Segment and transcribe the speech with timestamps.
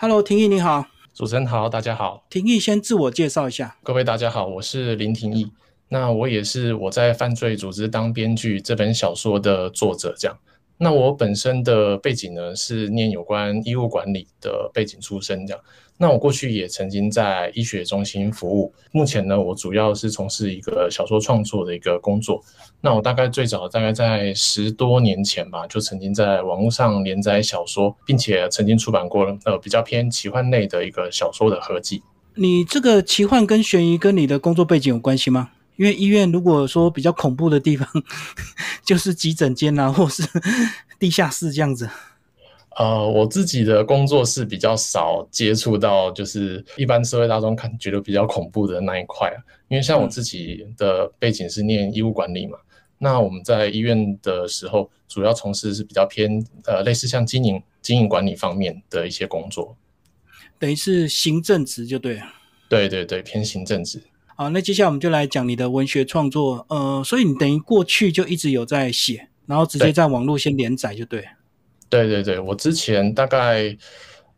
[0.00, 2.24] Hello，廷义你好，主持人好，大家好。
[2.30, 3.76] 廷义先自我介绍一下。
[3.82, 5.50] 各位大家好，我是林廷义。
[5.88, 10.38] 那我也是我在犯罪组织当编剧这本小说的作者，这样。
[10.76, 15.60] 那我本身的背景呢是念有关医务管理的背景出身，这样。
[16.00, 22.40] 那我过去也曾经在医学中心服务，目前呢我主要是从事一个小说创作的一个工作。
[22.80, 32.02] 那我大概最早大概在十多年前吧，就曾经在网络上连载小说，并且曾经出版过呃比较偏奇幻类的一个小说的合集。
[32.36, 35.50] 你这个奇幻跟悬疑跟你的工作背景有关系吗？
[35.74, 37.88] 因为医院如果说比较恐怖的地方，
[38.84, 40.22] 就是急诊间啊，或是
[40.98, 41.90] 地下室这样子。
[42.78, 49.38] 呃，我自己的工作是比较少接触到，就是一般社会大众看觉得比较恐怖的那一块啊。
[49.66, 52.56] 因为像我自己的背景是念医务管理嘛，
[52.96, 59.76] 那我们在医院的时候，主要从事是比较偏呃类似像经营经营管理方面的一些工作，
[60.56, 62.22] 等于是行政职就对了。
[62.68, 64.00] 对对对，偏行政职。
[64.36, 66.64] 好，那接下来我们就来讲你的文学创作。
[66.68, 71.20] 呃，所以你等于过去就一直有在写，然后直接在网络先连载就对。
[71.20, 71.28] 对
[71.88, 73.76] 对对对，我之前大概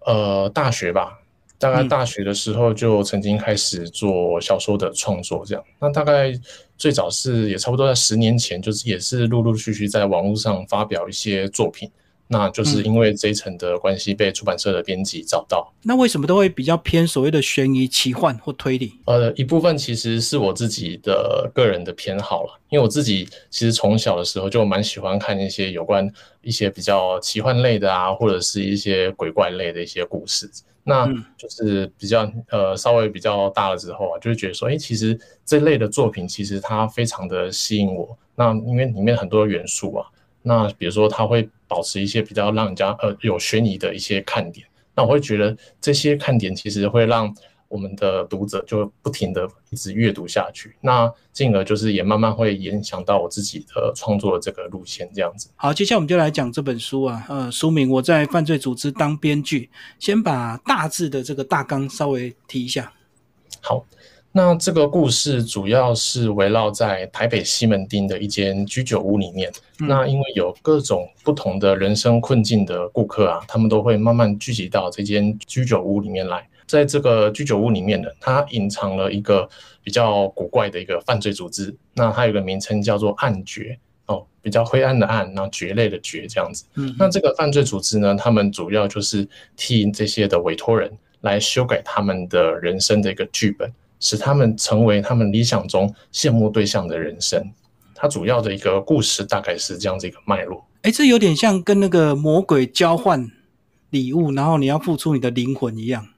[0.06, 1.19] 呃大学吧，
[1.59, 5.65] 大概大学的时候就曾经开始做小说的创作，这样。
[5.81, 6.33] 那大概
[6.78, 11.91] 最早是也差不多在十年前，就是也是陆陆续续在网络上发表一些作品。
[12.33, 15.73] 那就是因为这一层的关系，被出版社的编辑找到。
[15.83, 18.92] 那为什么都会比较偏所谓的悬疑、奇幻或推理？
[19.06, 26.09] 呃，一部分其实是我自己的个人的偏好了，因为我自己其实从小的时候就蛮喜欢看一些有关
[26.41, 30.48] 一些比较奇幻类的啊，或者是一些鬼怪类的一些故事。
[30.84, 38.17] 那就是比较呃稍微比较大了之后啊，就会觉得说，哎，其实这类的作品其实它非常的吸引我。
[38.37, 40.06] 那因为里面很多元素啊。
[40.42, 47.32] 那比如说，它会保持一些比较让人家呃有悬疑的一些看点，那我会觉得这些看点其实会让
[47.68, 55.48] 我们的读者就不停的一直阅读下去，那进而就是也慢慢会影响到我自己的创作的这个路线这样子。
[55.54, 59.70] 好，接下来我们就来讲这本书啊，呃，书名我在犯罪组织当编剧，
[60.00, 62.92] 先把大致的这个大纲稍微提一下。
[63.60, 63.86] 好。
[64.32, 69.50] 那这个故事主要是围绕在台北西门町的一间居酒屋里面。
[69.78, 76.46] 那因为有各种不同的人生困境的顾客啊，他们都会慢慢聚集到这间居酒屋里面来。
[76.64, 79.48] 在这个居酒屋里面呢，它隐藏了一个
[79.82, 81.74] 比较古怪的一个犯罪组织。
[81.94, 83.76] 那它有个名称叫做暗绝
[84.06, 86.64] 哦，比较灰暗的暗，然后蕨类的蕨这样子。
[86.76, 89.26] 嗯，那这个犯罪组织呢，他们主要就是
[89.56, 90.88] 替这些的委托人
[91.22, 93.68] 来修改他们的人生的一个剧本。
[94.00, 97.41] 使他们成为他们理想中羡慕对象的人生，
[97.94, 100.66] 它主要的一个故事大概是这样子一个脉络。
[100.83, 103.31] 哎，这有点像跟那个魔鬼交换
[103.91, 106.09] 礼物，然后你要付出你的灵魂一样。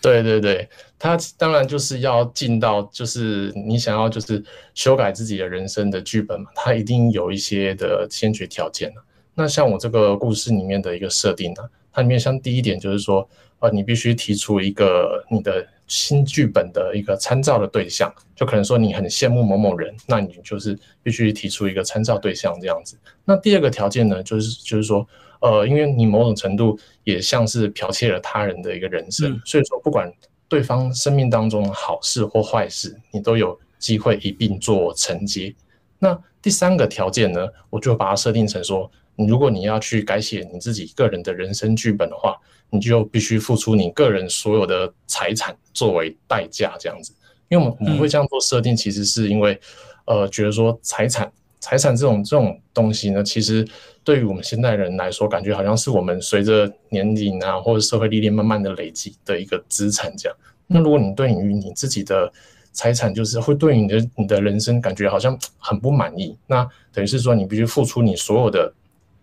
[0.00, 0.66] 对对对，
[0.98, 8.90] 他当然就是要进到，就是你想要就是修改自己的人生的剧本嘛，他一定有一些的先决条件
[9.34, 11.62] 那像我这个故事里面的一个设定呢，
[11.92, 13.28] 它里面像第一点就是说，
[13.58, 15.66] 呃，你必须提出一个你的。
[15.88, 22.96] 新剧本的一个参照的对象，就可能说你很羡慕某某人，那你就是必须提出一个参照对象这样子。
[23.24, 25.04] 那第二个条件呢，就是就是说，
[25.40, 30.12] 呃，因为你某种程度也像是剽窃了他人的一个人生，所以说不管
[30.46, 35.54] 对方生命当中好事或坏事，你都有机会一并做承接。
[35.98, 38.90] 那第三个条件呢，我就把它设定成说，
[39.26, 42.36] 如果你要去改写你自己个人的人生剧本的话。
[42.70, 47.14] 你就必须付出你个人所有的财产作为代价，这样子。
[47.48, 49.58] 因为我们我们会这样做设定，其实是因为，
[50.04, 53.66] 呃，觉得说财产财产这种这种东西呢，其实
[54.04, 60.36] 对于我们现代人来说，感觉好像是我们随着年龄啊或者社会历练慢慢的累积的一个资产这样。
[60.66, 62.30] 那如果你对于你自己的
[62.72, 68.70] 财产，就是会对你的你的人生感觉好像很不满意，那等于是说你必须付出你所有的。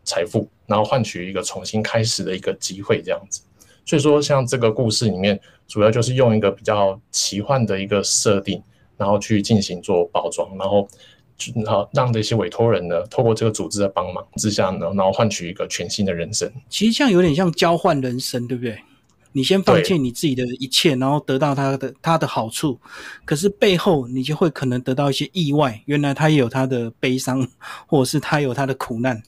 [0.06, 3.42] 财富，然后换取一个重新开始的一个机会，这样子。
[3.86, 8.62] 所以说，像这个故事里面，主要就是用一个比较奇幻的一个设定，
[8.98, 10.88] 然后去进行做包装，然后，
[11.64, 16.52] 然后让这些委托人呢，透过这个组织的帮忙之下呢，然后换取一个全新的人生。
[16.70, 18.80] 其实这样有点像交换人生，对不对？
[19.34, 22.80] 你先放弃你自己的一切，然后得到他的他的好处，
[23.26, 25.80] 可是背后你就会可能得到一些意外。
[25.86, 27.46] 原来他也有他的悲伤，
[27.86, 29.22] 或者是他有他的苦难。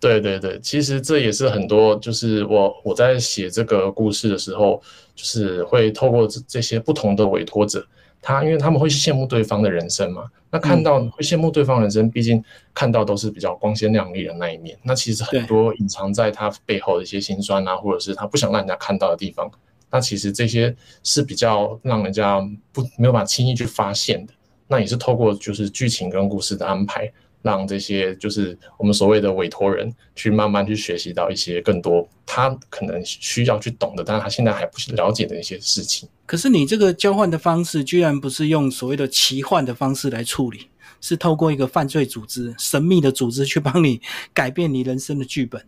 [0.00, 4.80] 对对对，其实这也是很多，就是我我在写这个故事的时候，
[5.14, 7.86] 就是会透过这这些不同的委托者，
[8.22, 12.42] 他因为他们会羡慕对方的人生嘛，那看到会羡慕对方人生，毕竟
[12.72, 19.50] 看到都是比较光鲜亮丽的那一面，那其实很多隐藏在他背后的一些辛酸啊，或者是他不想让人家看到的地方，
[19.90, 22.40] 那其实这些是比较让人家
[22.72, 24.32] 不没有办法轻易去发现的。
[24.66, 27.12] 那也是透过就是剧情跟故事的安排，
[27.42, 36.08] 让这些就是我们所谓的委托人去慢慢去学习到一些更多他可能需要去懂的，但是他现在还不了解的一些事情。
[36.26, 40.68] 可是你这个交换的方式，居然不是用所谓的奇幻的方式来处理，
[41.00, 44.00] 是透过一个犯罪组织、神秘的组织去帮你
[44.32, 45.60] 改变你人生的剧本。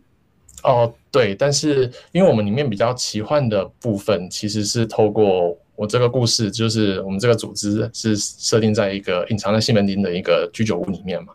[0.63, 11.33] 哦，对，但是因为我们里面比较奇幻的部分，其实是透过我这个故事，就是我们这个组织是设定在一个隐藏在西门町的一个居酒屋里面嘛。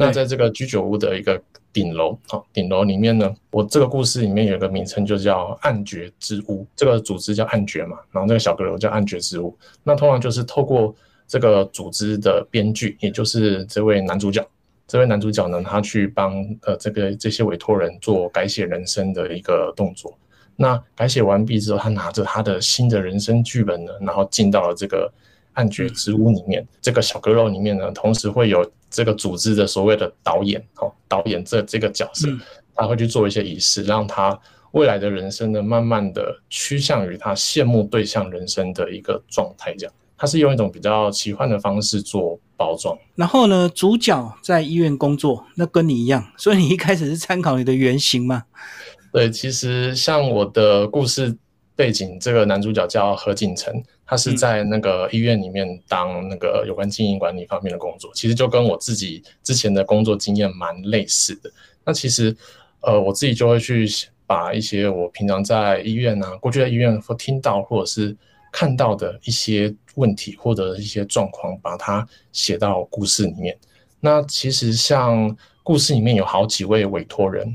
[0.00, 1.42] 那在这个居酒屋的一个
[1.72, 6.64] 顶楼，好，顶楼里面呢，我这个故事里面有一个名称，就叫暗绝之屋。
[6.76, 9.52] 这个组织叫暗绝嘛，然后这个小阁楼叫暗绝之屋。
[9.82, 10.94] 那通常就是透过
[11.26, 14.46] 这个组织的编剧，也就是这位男主角。
[14.86, 20.16] 这位男主角呢，他去帮呃这个这些委托人做改写人生的一个动作。
[20.54, 25.12] 那改写完毕之后，他拿着他的新的人生剧本呢，然后进到了这个
[25.54, 26.64] 暗绝之屋里面。
[26.80, 32.28] 这个小阁楼里面呢，同时会有这个组织的所谓的导演哦，导演这这个角色，
[32.74, 34.38] 他会去做一些仪式，让他
[34.72, 39.94] 未来的人生呢，慢慢的趋向于他羡慕对象人生的一个状态，这样。
[40.20, 48.42] 他是用一种比较奇幻的方式做包装，然后呢，主角在医院工作，那跟你一样，所以你一开始是参考你的原型吗？
[49.12, 51.38] 对，其实像我的故事
[51.78, 53.72] 背景，这个男主角叫何景成，
[54.04, 61.48] 他是在那个医院里面当那个有关经营管理方面的工作，其实就跟我自己之前的工作经验蛮类似的。
[61.84, 62.36] 那其实，
[62.80, 63.88] 呃，我自己就会去
[64.26, 68.16] 把一些我平常在医院啊，过去在医院或听到或者是。
[68.50, 73.54] 看到的一些问题或者一些状况，把它写到故事里面。
[74.00, 77.54] 那其实像故事里面有好几位委托人，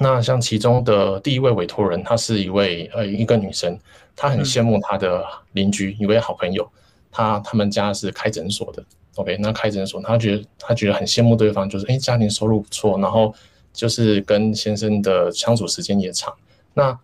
[0.00, 3.78] 那像其中的第一位委托人，她是一位呃一个女生，
[4.14, 6.68] 她很羡慕她的邻居一位好朋友，
[7.10, 8.84] 她他们家是开诊所的。
[9.16, 13.34] OK，那开诊所，她觉得她觉得很羡慕对方，就是哎家庭收入不错，然后
[13.72, 16.32] 就是跟先生的相处时间也长。
[16.74, 16.96] 那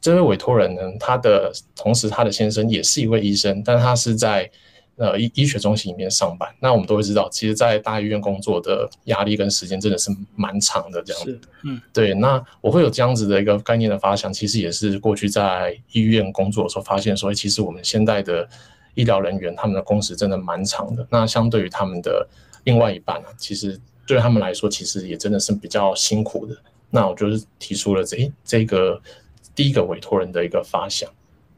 [0.00, 4.50] 这位委托人呢，他的同时他的先生也是一位医生，但他是在
[5.02, 6.48] 呃医医学中心里面上班。
[6.60, 11.40] 那我们都会知道，其实，在大医院工作的压力跟时间真的是蛮长的，这样子。
[11.64, 12.14] 嗯，对。
[12.14, 18.48] 那我会有这样子的一个概念的发想，其实也是过去在医院工作的时候发现，说其实我们现在的
[18.94, 21.04] 医疗人员他们的工时真的蛮长的。
[21.10, 22.26] 那相对于他们的
[22.64, 26.56] 另外一半啊，其实对他们来说，其实也真的是比较辛苦的。
[26.90, 29.00] 那我就是提出了这这个。
[29.54, 31.06] 第一个委托人的一个发想，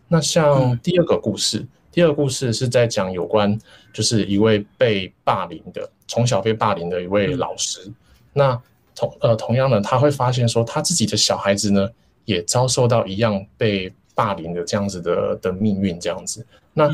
[0.08, 1.64] 那像第二个故事，
[1.94, 3.56] 第二个故事是在讲有关，
[3.92, 7.88] 就是一位被霸凌的，从小被霸凌的一位老师。
[8.32, 8.60] 那
[8.96, 11.88] 同呃同样的，他会发现说，他自己的小孩子呢，
[12.24, 16.44] 也遭受到一样被霸凌的这样子的的命运，这样子。
[16.72, 16.90] 那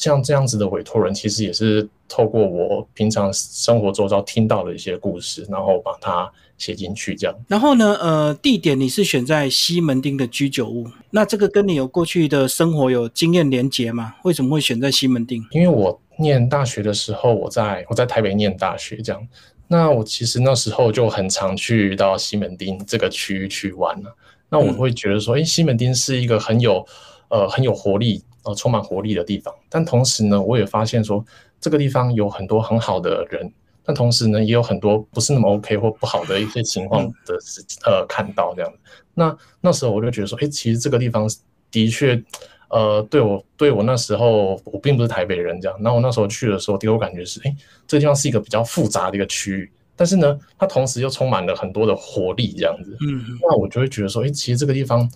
[0.00, 6.30] 像这样子的委托人，其实也是透过我平常生活周遭听到的一些故事，然后把它。
[6.60, 7.96] 写进去这样，然后呢？
[8.02, 14.16] 呃，地点你是选在西门町的居酒屋，那这个跟你有过去的生活有经验连结吗？
[14.24, 15.42] 为什么会选在西门町？
[15.52, 19.26] 因为我念大学的时候，我在我在台北念大学这样，
[19.68, 24.14] 那我其实那时候就很常去到西门町这个区域去玩了。
[24.50, 26.84] 那我会觉得说，哎，西门町是一个很有
[27.30, 31.24] 呃很有活力呃充满活力的地方，但同时呢，我也发现说
[31.60, 33.52] 这个地方有很多很好的人。
[33.82, 38.70] 但同时呢，也有很多不是那么 OK 或不好的一些情况的事，呃，看到这样。
[39.14, 41.28] 那那时候我就觉得说，哎，其实这个地方
[41.70, 42.22] 的确，
[42.68, 45.76] 呃，对我对我那时候我并不是台北人这样。
[45.80, 47.56] 那我那时候去的时候，给我感觉是，哎，
[47.86, 52.96] 这个地方是一个比较复杂的一个区域，但是呢，它同时又充满了很多的活力这样子。
[53.00, 55.10] 嗯，那我就会觉得说，哎，其实这个地方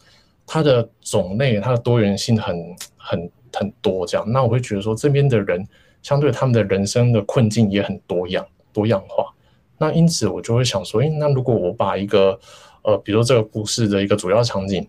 [0.47, 4.25] 它的种类、它的多元性很很很多这样。
[4.31, 5.67] 那我会觉得说，这边的人
[6.03, 8.47] 相对他们的人生的困境也很多样。
[8.75, 9.33] 多样化，
[9.79, 12.37] 那因此我就会想说，诶，那如果我把一个，
[12.83, 14.85] 呃，比如说这个故事的一个主要场景，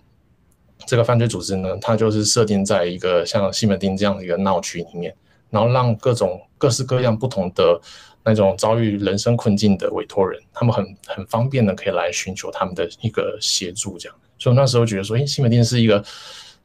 [0.88, 5.16] 这个犯罪组织呢，它就是设定在一个像西门町这样的一个闹区里面，
[5.52, 7.80] 然后让各种各式各样不同的
[8.24, 14.18] 那种遭遇人生困境的委托人，他们很很方便的可以来寻求他们的一个协助，这样。
[14.38, 16.04] 所以那时候觉得说，诶，西门町是一个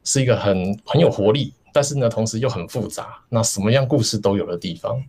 [0.03, 5.01] 是一个很很有活力，但是呢，同时又很复杂，那什么样故事都有的地方。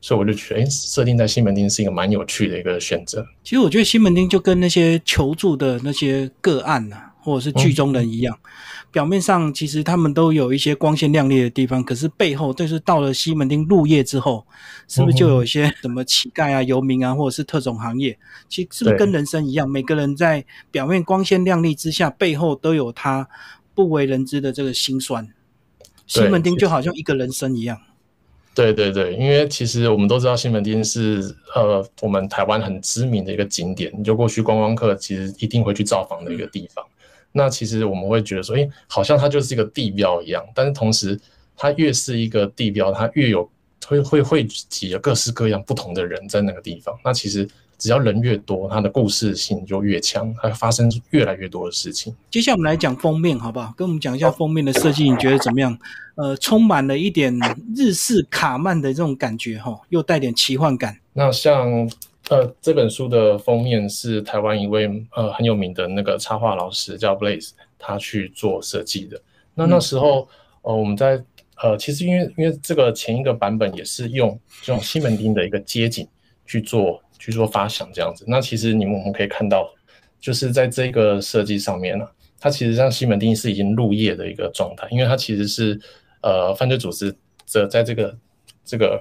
[0.00, 3.24] 所以我就觉得，哎，设定在西门町是一个蛮有趣的一个选择。
[3.44, 8.36] 其实我觉得西门町就跟那些求助的那些个案呐，或者是剧中人一样，
[8.90, 14.44] 表面上其实他们都有一些光鲜亮丽的地方，可是背后，就是到了西门町入夜之后，
[14.88, 18.18] 是不是就有一些什么乞丐啊、游民啊，或者是特种行业？
[18.48, 23.28] 其实是不是跟人生一样，每个人在表面光鲜亮丽之下，背后都有他
[23.74, 25.28] 不为人知的这个辛酸。
[26.06, 27.80] 西门町就好像一个人生一样。
[28.54, 36.84] 对对对，因为其实我们都知道西门町是呃我们台湾很知名的一个景点，你就过去观光客其实一定会去造访的一个地方。
[37.32, 41.18] 那其实我们会觉得说，哎，好像它就是一个地标一样，但是同时
[41.56, 43.50] 它越是一个地标，它越有
[43.86, 46.96] 会会汇集了各式各样不同的人在那个地方。
[47.04, 47.48] 那其实。
[47.78, 52.14] 只要人越多，它的故事性就越强，它发生越来越多的事情。
[52.30, 53.74] 接下来我们来讲封面，好不好？
[53.76, 55.76] 跟我们讲一下封面的设计，你觉得怎么样？
[56.14, 57.36] 呃，充满了一点
[57.74, 60.96] 日式卡曼的这种感觉，哈，又带点奇幻感。
[61.14, 61.90] 那像
[62.30, 69.20] 呃这本书的封面是台湾一位呃很有名的那个插画老师叫 Blaze，他去做设计的。
[69.54, 70.28] 那那时候
[70.62, 71.22] 呃我们在
[71.62, 76.06] 呃其实因为因为这个前一个版本也是用这种西门町的一个街景
[76.46, 77.02] 去做。
[77.22, 79.72] 去做发想这样子，那其实你们我们可以看到，
[80.18, 82.04] 就是在这个设计上面呢，
[82.40, 85.80] 它其实像西门町是已经入夜的一个状态，因为它其实是
[86.20, 87.14] 呃犯罪组织
[87.46, 88.18] 这在这个
[88.64, 89.00] 这个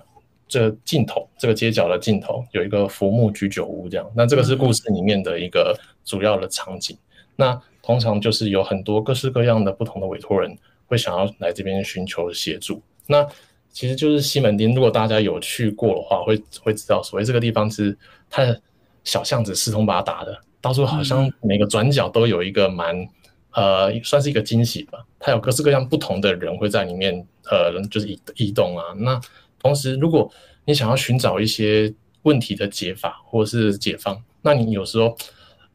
[0.52, 6.98] 这镜头这个街角的镜头有一个浮木居酒屋这样，那这个是故事里面的一个主要的场景。
[7.38, 10.54] 那通常就是有很多各式各样的不同的委托人
[10.88, 12.82] 会想要来这边寻求协助。
[13.08, 13.26] 那
[13.72, 17.98] 其实就是西门町，如果大家有去过的话，会会知道，所谓这个地方是
[18.30, 18.62] 它的
[19.06, 23.08] 小巷子四通八达的，到处好像每个转角都有一个蛮
[23.54, 25.00] 呃，算是一个惊喜吧。
[25.18, 28.84] 它有各式各样不同的人会在里面呃，就是移移动啊。
[28.98, 29.20] 那
[29.62, 30.32] 同时，如果
[30.66, 35.16] 你想要寻找一些问题的解法或者是解方，那你有时候。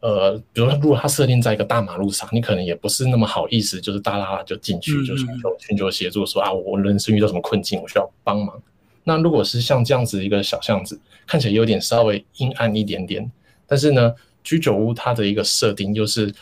[0.00, 8.62] 呃，比如说，如果它设定在一个大马路上，你可能也不是那么好意思，就是大啦啦就进去，就寻求寻求协助，说啊，我人生遇到什么困境，我需要帮忙。
[9.02, 13.28] 那如果是像这样子一个小巷子，看起来有点稍微阴暗一点点，
[13.66, 14.14] 但是呢，
[14.44, 16.32] 居酒屋它的一个设定就是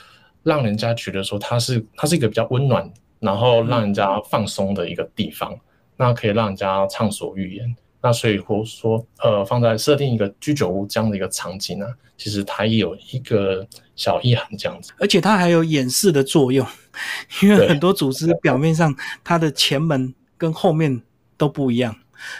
[0.42, 5.58] 让人家觉得说它是它是一个比较温暖，然后让人家放松的一个地方，
[5.96, 7.76] 那可以让人家畅所欲言。
[8.00, 11.86] 那所以或说，呃，放在设定一个居酒屋这样的一个场景呢，
[12.18, 16.66] 其实它也有一个小意涵这样子，而且它还有掩饰的作用，
[17.42, 21.00] 因为很多组织表面上它的前门跟后面
[21.38, 21.96] 都不一样，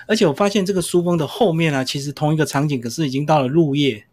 [0.07, 4.05] 而且我发现这个书封的后面啊，其实同一个场景，可是已经到了入夜，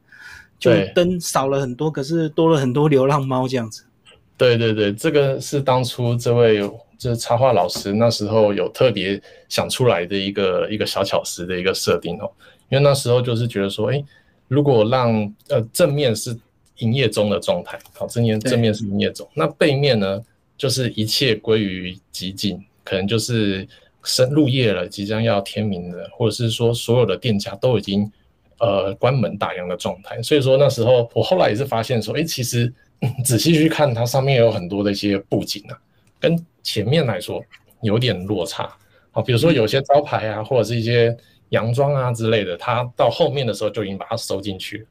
[0.57, 3.83] 就灯少了很多，可是多了很多流浪猫这样子。
[4.37, 6.61] 对对对，这个是当初这位。
[7.01, 12.29] 就是插画老师那时候有特别想出来的一个一个小巧思的一个设定哦，
[12.69, 14.03] 因为那时候就是觉得说，哎，
[14.47, 15.11] 如果让
[15.49, 16.37] 呃正面是
[16.77, 20.21] 营业中的状态，好，正面正面是营业中，那背面呢
[20.55, 23.67] 就是一切归于寂静，可能就是
[24.03, 28.11] 深入夜了，即将要天明了，或者是说所有的店家都已经
[28.59, 30.21] 呃关门打烊的状态。
[30.21, 32.71] 所以说那时候我后来也是发现说，哎，其实
[33.25, 35.73] 仔细去看它上面有很多的一些布景啊，
[36.19, 37.43] 跟前面来说
[37.81, 38.71] 有点落差，
[39.11, 41.15] 好，比如说有些招牌啊，或者是一些
[41.49, 44.85] 洋装啊之类的，它到后面的时候就已经把它收进去了，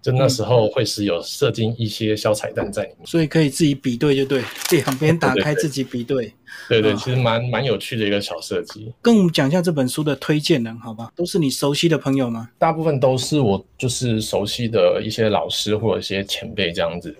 [0.00, 6.32] 就那时候会是有设进一些小彩蛋在里面，所以可以自己比对，就对，两边 打开自己比对，
[6.68, 8.92] 对对，其实蛮蛮有趣的一个小设计。
[9.02, 11.12] 跟我们讲一下这本书的推荐人，好吧？
[11.16, 12.48] 都是你熟悉的朋友吗？
[12.58, 17.14] 大部分都是我就是熟悉的一些老师或者一些前辈这样子。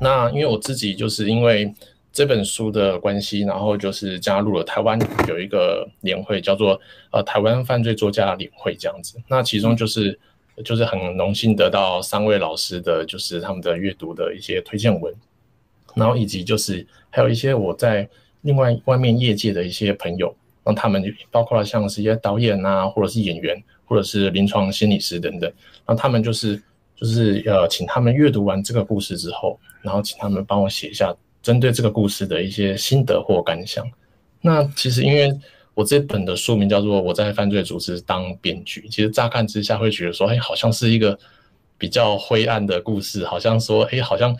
[0.00, 1.72] 那因为我自己就是因为。
[2.12, 6.78] 这本书的关系，然后就是加入了台湾有一个年会，叫做
[7.10, 9.18] 呃台湾犯罪作家年会这样子。
[9.26, 10.18] 那其中就是
[10.62, 15.14] 就是很荣幸得到三位老师的就是他们的阅读的一些推荐文，
[15.94, 18.06] 然后以及就是还有一些我在
[18.42, 25.50] 另外外面业界的一些朋友，让他们包括了像是一些导演啊，或者是演员，或者是临床心理师等等，
[25.86, 26.62] 让他们就是
[26.94, 31.16] 就是呃请他们阅读完这个故事之后，然后请他们帮我写一下。
[31.42, 33.84] 针对这个故事的一些心得或感想，
[34.40, 35.30] 那其实因为
[35.74, 41.18] 我这本的书名叫做《我在犯罪组织当编剧》，其实乍看之下会觉得说，哎，好像是一个
[41.76, 44.36] 比较灰暗的故事，好像说，哎，好像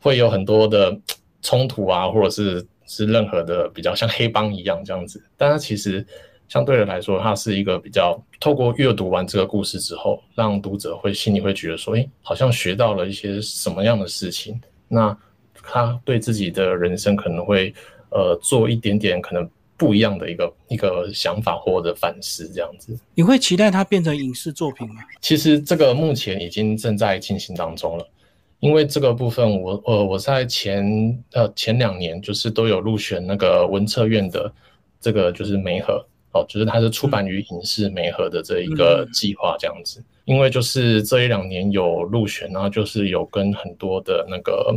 [0.00, 0.96] 会有很多的
[1.42, 5.22] 冲突啊，或者是是任何的比较像黑帮一样这样子。
[5.36, 6.06] 但它其实
[6.48, 14.60] 相对的来说，它是一个比较透过阅读完这个故事之后，让读者会心里会觉得说，哎，好像学到了一些什么样的事情。
[14.88, 15.16] 那
[15.68, 17.74] 他对自己的人生可能会，
[18.10, 22.98] 呃，做一点点可能不一样的一个一个想法或者反思，这样子。
[23.14, 25.02] 你会期待它变成影视作品吗？
[25.20, 28.08] 其实这个目前已经正在进行当中了，
[28.60, 34.50] 因为这个部分我呃我在前呃前两年就是都有入选那个文策院的
[34.98, 40.02] 这个就是媒合哦，就是它是出版于影视媒合的这一个计划这样子。
[40.24, 44.74] 因为就是这一两年有入选，然后就是有跟很多的那个。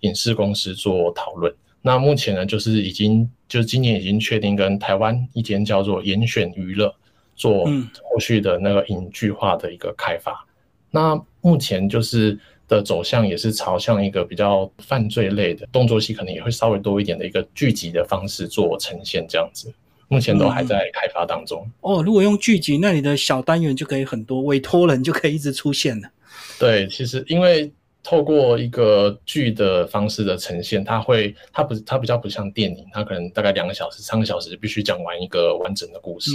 [0.00, 1.52] 影视公司做讨论，
[1.82, 6.94] 那目前呢，就是已经就是今年已经确定跟台湾一间叫做严选娱乐
[7.36, 10.44] 做后续的那个影剧化的一个开发。
[10.90, 19.72] 那目前就是的走向也是朝向一个比较犯罪类的动作戏，可能也会稍微多一点的一个剧集的方式做呈现，这样子。
[20.08, 21.64] 目前都还在开发当中。
[21.82, 26.10] 哦，如果用剧集，那你的小单元就可以很多，委托人就可以一直出现了。
[26.58, 27.70] 对，其实因为
[28.10, 36.32] 透过一个剧的方式的呈现，它会它不它比较不像电影，它可能大概两个小时、三个小时必须讲完一个完整的故事。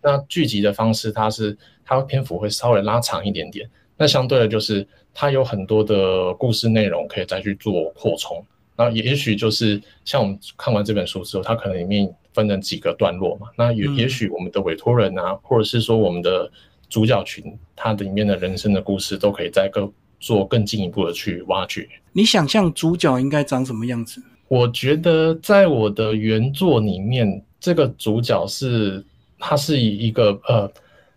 [0.00, 1.54] 那剧集的方式，它是
[1.84, 3.68] 它篇幅会稍微拉长一点点。
[3.98, 8.42] 那相对的，就是它有很多的故事内容可以再去做扩充。
[8.74, 13.48] 那也许就是像我们看完这本书之后，它可能里面分成几个段落嘛。
[13.54, 16.50] 那也也许我们的委托人啊，或者是说我们的
[16.88, 21.88] 主角群，它里面的人生的故事，都可以在更做更进一步的去挖掘。
[22.12, 24.22] 你想象主角应该长什么样子？
[24.48, 29.04] 我觉得在我的原作里面，这个主角是
[29.38, 30.70] 他是以一个呃，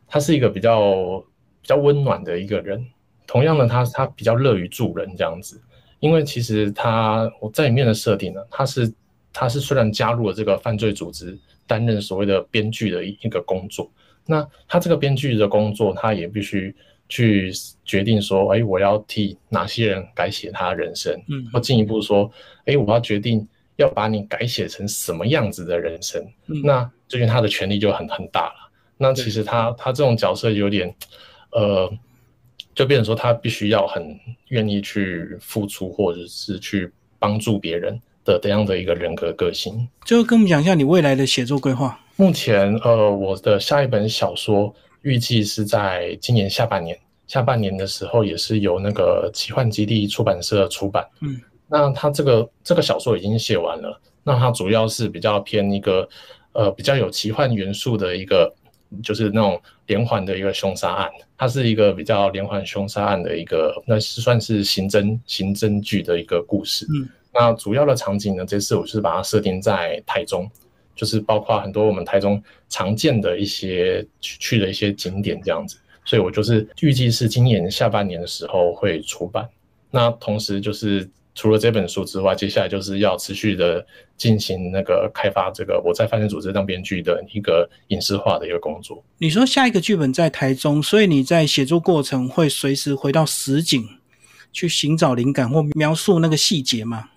[0.07, 1.19] 他是一个比较
[1.61, 2.85] 比较温暖的一个人。
[3.25, 5.61] 同样的，他他比较乐于助人这样子。
[6.01, 8.91] 因为其实他我在里面的设定呢，他是
[9.31, 13.89] 他是虽然加入了这个犯罪组织，担任所谓的编剧的一一个工作，
[14.25, 16.75] 那他这个编剧的工作，他也必须
[17.11, 17.51] 去
[17.83, 22.31] 决定说，哎，我要替哪些人改写他的人生，嗯，或进一步说，
[22.65, 28.71] 哎，我要决定要把你改写成什么样子的人生，嗯那最近他的权力就很很大了。
[28.97, 30.95] 那其实他他这种角色有点，
[31.51, 31.91] 呃。
[32.73, 36.89] 就变成说，他必须要很愿意去付出，或者是去
[37.19, 39.85] 帮助别人的这样的一个人格个性。
[40.05, 41.99] 最后跟我们讲一下你未来的写作规划。
[42.15, 51.07] 目前，呃，我的下一本小说预计是在今年下半年，下半年的时候也是由那个奇幻基地出版社出版。
[51.21, 56.07] 嗯，那他这个这个小说已经写完了，那它主要是比较偏一个
[56.53, 58.53] 呃比较有奇幻元素的一个。
[59.01, 66.85] 就是那种连环的一个凶杀案，它是一个比较连环凶杀案的一个，那是算是刑侦刑侦剧的一个故事。
[66.87, 70.45] 嗯，那主要的场景呢，这次我是把它设定在台中，
[71.01, 79.49] 就是包括很多我们台中常见的一些去去的一些景点这样子，所以我就是预计是今年下半年的时候会出版。
[79.89, 81.09] 那同时就是。
[81.33, 83.83] 除了这本书之外，接下来就是要持续的
[84.17, 89.01] 进行那个开发这个我在犯罪组织当编剧的一个影视化的一个工作。
[89.17, 93.81] 你说下一个剧本在台中，所以你在写作过程会随时回到实景
[94.51, 97.11] 去寻找灵感或描述那个细节吗？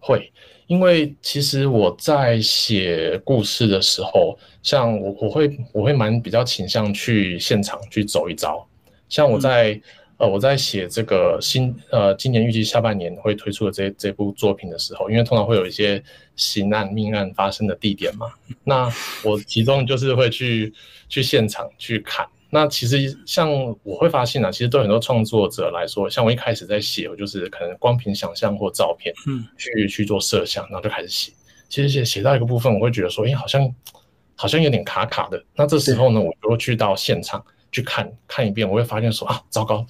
[0.00, 0.32] 会，
[0.66, 8.66] 因为其实我在写故事的时候，像我我会我会蛮比较倾向去现场去走一遭，
[9.08, 9.80] 像我在。
[10.18, 16.02] 呃，我在写这个新呃，今年预计下半年会推出的这这部作品的时候，因为通常会有一些
[16.36, 18.26] 刑案命案发生的地点嘛，
[18.64, 18.90] 那
[19.22, 20.72] 我其中就是会去
[21.06, 22.26] 去现场去看。
[22.50, 23.50] 那其实像
[23.82, 31.32] 我会发现啊，其实对很多创作者来说，像我一开始在写，我就是可能光凭想象或照片，嗯，去去做设想，然后就开始写。
[31.68, 33.74] 其实写写到一个部分，我会觉得说，哎，好像
[34.34, 35.42] 好像有点卡卡的。
[35.54, 39.84] 那这时候呢，我就会去到现场去看看一遍，我会发现说啊，糟糕。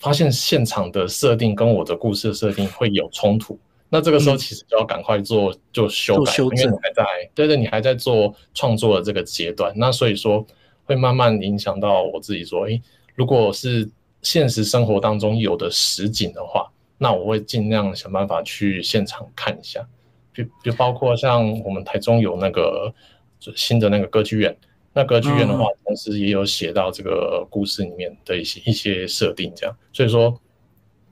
[0.00, 10.46] 发现现场的设定跟我的故事的设定会有冲突，那这个时候其实就要赶快做做修改，因为你还在对对，你还在做创作的这个阶段，那所以说
[10.84, 12.80] 会慢慢影响到我自己说，诶，
[13.14, 13.88] 如果是
[14.22, 19.86] 现实生活当中有的实景的话，那我会尽量想办法去现场看一下，
[20.32, 22.92] 就就包括像我们台中有那个
[23.56, 24.56] 新的那个歌剧院。
[24.96, 30.32] 那歌剧院的话，同时也有写到这个故事里面的一些一些设定，这样，所以说，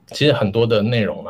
[0.07, 1.29] 其实很多的内容呢，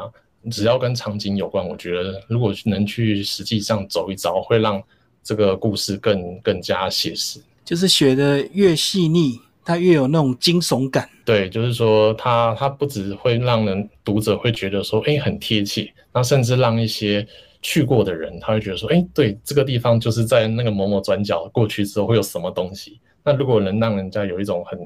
[0.51, 4.79] 只要跟场景有关，我觉得如果能去实际上走一遭，会让
[5.23, 7.41] 这个故事更更加写实。
[7.63, 11.09] 就是写的越细腻，它越有那种惊悚感。
[11.25, 17.27] 对，就是说，它它不只会让人读者会觉得说，哎，很贴切，那甚至让一些。
[17.65, 24.77] 去过的人，他会觉得说：“哎，对，这个地方就是在那个某某转角过去之后会有什么东西。”那如果能让人家有一种很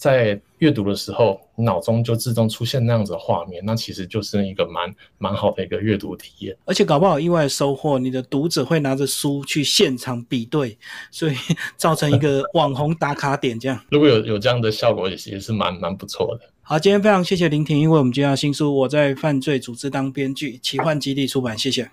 [0.00, 6.56] 在阅读的时候脑中就自动出现那样子的画面，那其实就是一个蛮蛮好的一个阅读体验。
[6.64, 10.78] 而且搞不好意外收获，你的读者会拿着书去现场比对，
[11.10, 11.34] 所以
[11.76, 13.78] 造成一个网红打卡点这样。
[13.92, 16.48] 如果有有这样的效果，也是也是蛮蛮不错的。
[16.62, 21.90] 好，今天非常谢谢林婷，因为我们今天要新书《我在犯罪组织当编剧》，奇幻基地出版，谢谢。